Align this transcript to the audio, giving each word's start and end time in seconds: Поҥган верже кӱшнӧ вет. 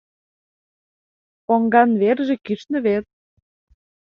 Поҥган 1.45 1.89
верже 2.01 2.35
кӱшнӧ 2.45 2.77
вет. 2.85 3.05